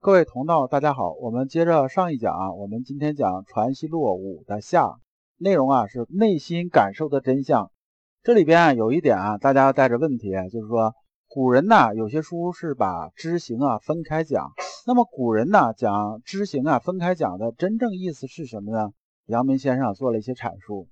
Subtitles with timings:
[0.00, 4.94] 各位同道，大家好，我们接着上一讲啊，我们今天讲《传习录》五的下，
[5.38, 7.72] 内容啊是内心感受的真相。
[8.22, 10.94] 这里边啊有一点啊，大家要带着问题，就是说
[11.26, 14.52] 古人呢有些书是把知行啊分开讲，
[14.86, 18.90] 那么古人呢讲知行啊分开讲的真正意思是什么呢？
[19.26, 20.86] 阳明先生做了一些阐述。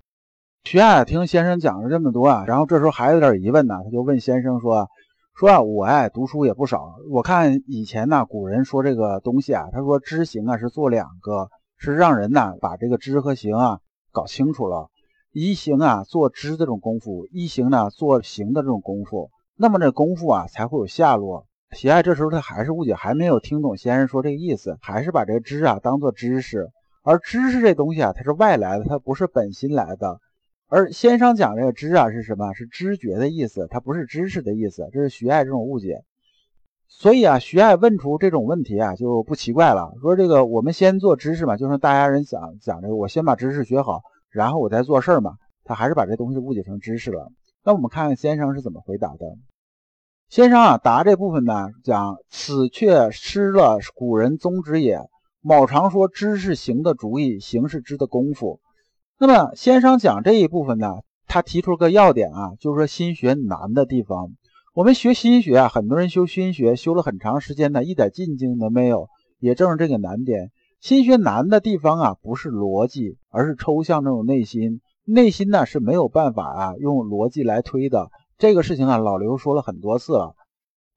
[0.65, 4.89] 徐爱听先生讲了这么多啊，然后这时候还有点疑问呢，他就问先生说。
[5.39, 13.81] 说啊，我爱读书也不少，我看以前呢古人说这个东西啊，他说知行啊是做两个，是让人呢把这个知和行啊
[14.13, 14.89] 搞清楚了，
[15.33, 19.29] 一行啊做知这种功夫，一行呢做行的这种功夫，
[19.59, 21.45] 那么这功夫啊才会有下落。
[21.77, 26.71] 喜爱这时候他还是误解，还没有听懂先生说这个意思，还是把这个知啊当做知识，
[27.05, 30.19] 而知识这东西啊它是外来的，它不是本心来的。
[30.69, 32.53] 而先生讲这个知啊是什么？
[32.53, 34.89] 是知觉的意思，它不是知识的意思。
[34.93, 36.03] 这是徐爱这种误解。
[36.89, 39.93] 所以啊，徐爱问出这种问题啊就不奇怪了。
[40.01, 45.35] 说这个我们先做知识嘛，就是大家人讲讲这个，我先把知识学好，然后我再做事儿嘛。
[45.63, 47.31] 他还是把这东西误解成知识了。
[47.65, 49.19] 那我们看看先生是怎么回答的。
[50.29, 55.01] 先生啊答这部分呢，讲此却失了古人宗旨也。
[55.41, 58.61] 某常说知是行的主意，行是知的功夫。
[59.19, 64.33] 那么先生讲这一部分呢，他提出个要点啊，就是说心学难的地方。
[64.75, 69.09] 我们学心学啊，很多人修心学修了很长时间呢，一点进境都没有。
[69.39, 70.51] 也正是这个难点，
[70.81, 74.83] 心学难的地方啊，不是逻辑，而是抽象这种内心。
[75.07, 78.11] 内心呢是没有办法啊用逻辑来推的。
[78.37, 80.35] 这个事情啊，老刘说了很多次了。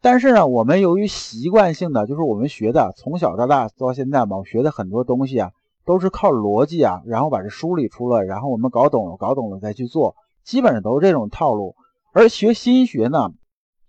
[0.02, 5.52] 但是呢，我们由于习惯性的，就是我们学的从小到大到现在嘛，学的很多东西啊。
[5.90, 11.76] 都是靠逻辑啊，然后把这梳理出来，然后我们搞懂了，搞懂了再去做，基本上都是这种套路。
[12.14, 13.32] 而学心学呢，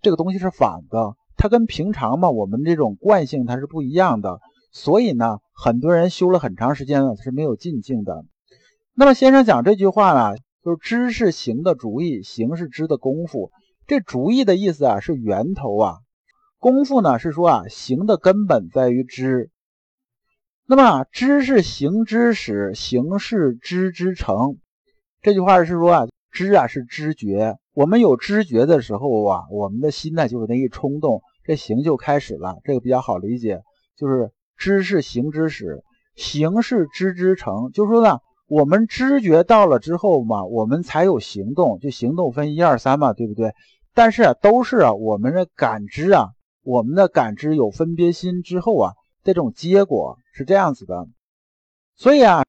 [0.01, 4.39] 这个东西是反的，它跟平常嘛我们这种惯性它是不一样的，
[4.71, 8.25] 所以呢，很多人修了很长时间了是没有进境的。
[8.95, 10.35] 那么先生讲这句话呢，
[10.65, 13.51] 就是知是行的主意，行是知的功夫。
[13.85, 15.97] 这主意的意思啊是源头啊，
[16.57, 19.51] 功夫呢是说啊行的根本在于知。
[20.71, 24.55] 那么知是行之始，行是知之成。
[25.21, 27.57] 这句话是说啊，知啊是知觉。
[27.73, 32.55] 我们有知觉的时候啊，我们的心呢就是那一冲动，这行就开始了。
[32.63, 33.59] 这个比较好理解，
[33.97, 35.83] 就是知是行之始，
[36.15, 37.73] 行是知之成。
[37.73, 41.79] 就是说呢，我们知觉到了之后嘛，我们才有行动。
[41.79, 43.51] 就行动分一二三嘛，对不对？
[43.93, 46.29] 但是啊都是啊，我们的感知啊，
[46.63, 48.93] 我们的感知有分别心之后啊。
[49.23, 51.07] 这种结果是这样子的，
[51.95, 52.43] 所以啊，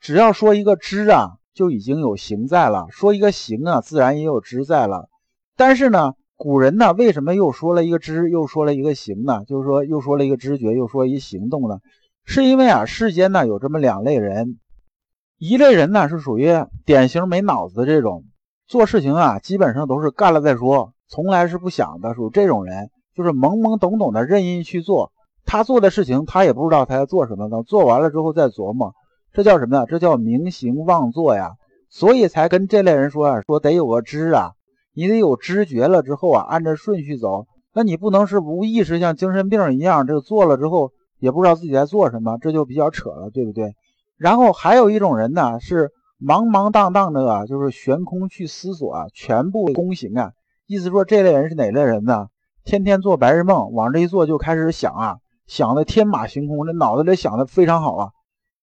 [0.00, 5.08] 只要说一个知啊，就已经有行在了；说一个行啊，自然也有知在了。
[5.56, 9.44] 但是呢，古人呢，为什么又说了一个知，又说了一个行呢？
[9.46, 11.80] 就是说，又说了一个知觉，又说一行动呢？
[12.24, 14.58] 是因为啊，世间呢有这么两类人，
[15.38, 16.50] 一类人呢是属于
[16.84, 18.24] 典型没脑子的这种，
[18.66, 25.12] 做事情啊基本上都是干了再说，从来是不想的，属于这种人，就是懵懵懂懂的任意去做。
[25.46, 27.48] 他做的事情，他也不知道他要做什么。
[27.48, 28.94] 等做完了之后再琢磨，
[29.32, 29.84] 这叫什么呀？
[29.88, 31.52] 这叫明行妄作呀。
[31.88, 34.52] 所以才跟这类人说啊，说得有个知啊，
[34.92, 37.46] 你得有知觉了之后啊，按着顺序走。
[37.72, 43.74] 那你不能是无意识，像精神病一样，这个做了之后也不知道自己在做什么，这就比较扯了，对不对？
[44.16, 45.90] 然后还有一种人呢，是
[46.20, 50.32] 茫茫荡荡的啊，就是悬空去思索啊，全部功行啊。
[50.66, 52.26] 意思说这类人是哪类人呢？
[52.64, 55.18] 天天做白日梦，往这一坐就开始想啊。
[55.46, 58.10] 想的天马行空，这脑子里想的非常好啊！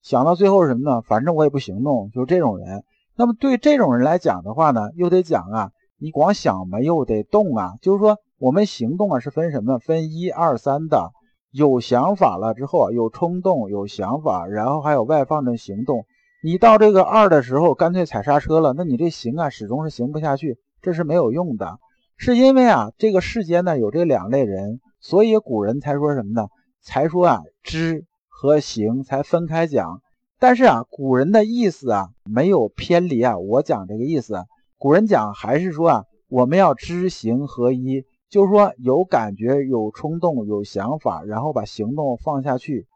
[0.02, 1.00] 想到最后是什么呢？
[1.02, 2.84] 反正我也不行动，就是这种人。
[3.16, 7.74] 那么对这种人来讲的话呢，又得讲啊，你光想嘛，又得动啊。
[7.80, 9.78] 就是说，我们行动啊是分什么？
[9.78, 11.12] 分一二三的。
[11.52, 16.06] 有想法了之后啊，有冲动，有想法，然后还有外放的行动。
[16.42, 21.78] 你到这个二的时候，干脆踩刹车了，那你这行啊，始终是行不下去，这是没有用的。
[22.16, 26.48] 是因为啊，这个世间呢有这两类人，所以古人才说什么呢？
[26.82, 30.02] 才说啊，知和行才分开讲，
[30.38, 33.38] 但是啊，古人的意思啊没有偏离啊。
[33.38, 34.44] 我讲这个意思，
[34.78, 42.88] 古人讲还是说啊，我们要知行合一，就是说有感觉、有冲动、有想法，然后把行动放下去，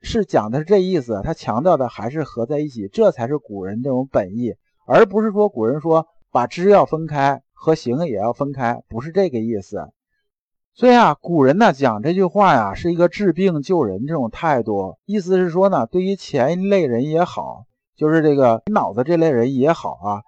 [0.00, 1.20] 是讲的是这意思。
[1.24, 4.54] 他强调的还是合在一起，这才是古人这种本意，
[4.86, 9.90] 而不是说古人说把知要分开和行也要分开，不是这个意思。
[10.78, 17.64] 所以啊，古人呢讲这句话呀，是一个治病救人这种态度，意思是说呢，对于前一类人也好，
[17.96, 20.22] 就是这个脑子这类人也好啊，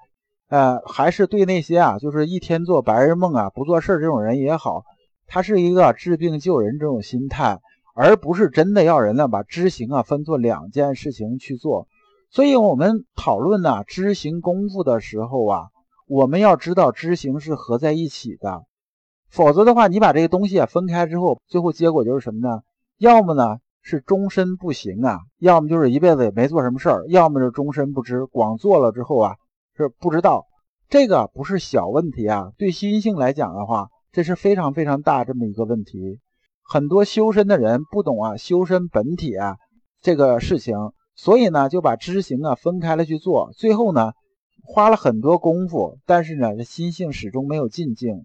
[0.49, 4.85] 呃，还是对那些啊，就是一天做白日梦啊，不做事这种人也好，
[5.27, 7.61] 他是一个治病救人这种心态，
[7.95, 11.89] 而不是真的要人呢把知行啊分作两件事情去做。
[12.31, 15.67] 所以，我们讨论呢知行功夫的时候啊，
[16.06, 18.62] 我们要知道知行是合在一起的，
[19.31, 22.63] 否则的话，你把这个东西啊分开之后，最后结果就是什么呢？
[22.99, 29.37] 要么呢是终身不行啊，要么就是一辈子也没做什么事儿，要么是终身不知，光做了之后啊
[29.77, 30.47] 是不知道。
[30.89, 36.19] 这个不是小问题啊，对心性来讲的话，这是非常非常大这么一个问题。
[36.63, 39.57] 很多修身的人不懂啊，修身本体啊
[40.01, 40.75] 这个事情，
[41.15, 44.13] 所以呢就把知行啊分开了去做，最后呢
[44.65, 48.25] 花了很多功夫，但是呢这心性始终没有进境。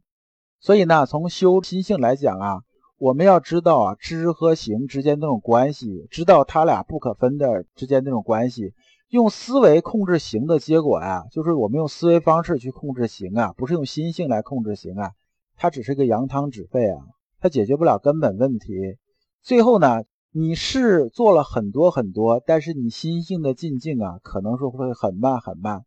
[0.64, 2.62] 所以呢从修心性来讲啊，
[2.98, 8.74] 我们要知道啊知和行之间那种关系，知道它俩不可分的之间那种关系。
[9.10, 15.12] 用思维控制行的结果啊，就是我们用思维方式去控制行啊，不是用心性来控制行啊，
[15.58, 17.02] 它只是个扬汤止沸啊。
[17.42, 18.98] 它解决不了根本问题。
[19.42, 25.84] 最后呢，你是做了很多很多，但是你心性的进境啊，可能说会很慢很慢。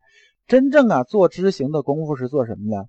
[0.46, 2.84] 真正啊，做知行的功夫是做什么呢？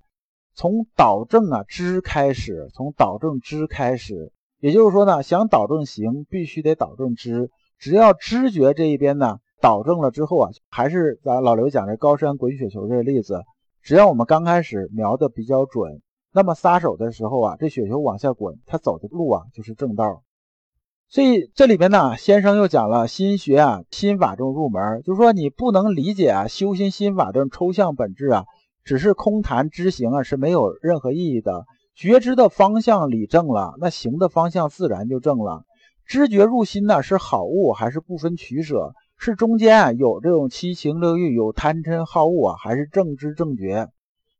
[0.57, 4.33] 从导正啊知开始，从导正知开始。
[4.59, 7.51] 也就是说呢，想导正行，必须得导正知。
[7.77, 13.43] 只要知觉这一边呢导正了之后啊，还是咱老刘讲这高山滚雪球这个例子，
[13.83, 16.01] 只要我们刚开始瞄的比较准。
[16.33, 20.23] 那么撒手的时候啊，这雪球往下滚，它走的路啊就是正道。
[21.07, 28.45] 所以这里边呢，先生又讲了心学啊，心法中入门，就是说你不能理解啊，修心心法这种抽象本质啊，
[28.87, 31.65] 只是空谈知行啊，是没有任何意义的。
[31.93, 35.65] 觉知的方向理正了，那行的方向自然就正了。
[36.07, 38.93] 知觉入心呢，是好物还是不分取舍？
[39.17, 43.89] 是中间啊有这种七情六欲，有贪嗔好恶啊，还是正知正觉？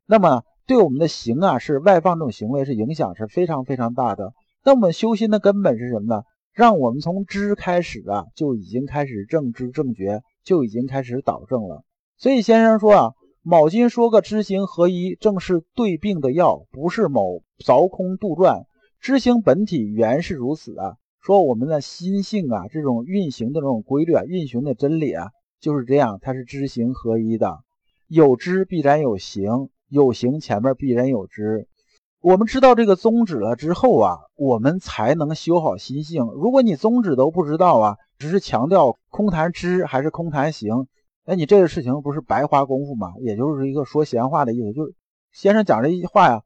[0.08, 0.42] 那么。
[0.68, 4.34] 对我们的行啊，是外放这种行为是影响是非常非常大的。
[4.66, 6.24] 那我们修心的根本是什么呢？
[6.52, 11.84] 让我们从知开始啊，就已经开始正知正觉，就已经开始导正了。
[12.18, 13.12] 所以先生说啊，
[13.50, 18.66] 卯金说个知行合一，正是对病的药，不是某凿空杜撰。
[19.00, 20.98] 知行本体原是如此啊。
[21.22, 25.30] 说我们的心性啊，这种运行的这种规律啊，运行的真理啊，
[25.62, 27.60] 就是这样，它是知行合一的，
[28.10, 29.70] 有知必然有行。
[29.88, 31.70] 有行前面必然有知，
[32.20, 36.26] 我们知道这个宗旨了之后啊，我们才能修好心性。
[36.36, 40.88] 如果你宗旨都不知道啊，只是强调空谈知还是空谈行，
[41.30, 43.14] 那你这个事情不是白花功夫吗？
[43.20, 44.72] 也就是一个说闲话的意思。
[44.72, 44.96] 就是
[45.34, 46.42] 先生讲这句话呀，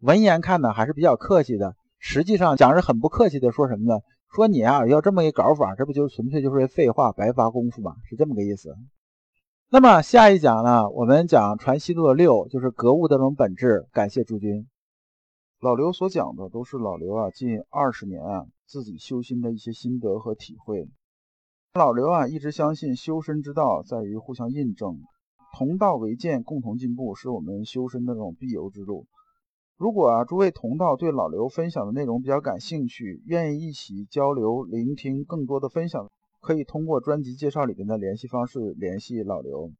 [0.00, 3.50] 文言看呢还是比较客气的，实际上讲是很不客气的。
[3.50, 3.98] 说什么呢？
[4.30, 7.96] 说你啊要这么一搞法，这不就纯粹就是废话白发功夫吗？
[8.04, 8.76] 是这么个意思。
[9.70, 13.86] 那么下一讲呢，我们讲传习录的六，就是格物的这种本质。
[13.90, 14.68] 感谢诸君。
[15.62, 20.86] 老刘所讲的都是老刘啊近二十年啊自己修心的一些心得和体会。
[21.76, 24.98] 老刘啊一直相信修身之道在于互相印证，
[25.58, 29.06] 同道为鉴，共同进步，是我们修身的这种必由之路。
[29.76, 36.10] 如果啊诸位同道对老刘分享的内容比较感兴趣，愿意一起交流、聆听更多的分享。
[36.40, 39.72] 可以通过专辑介绍里边的联系方式联系老刘。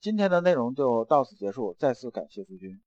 [0.00, 2.78] 今天的内容就到此结束，再次感谢诸君。